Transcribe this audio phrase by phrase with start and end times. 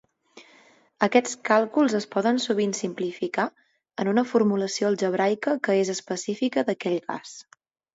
[1.07, 3.47] Aquests càlculs es poden sovint simplificar
[4.05, 7.43] en una formulació algebraica que és específica d'aquell gas.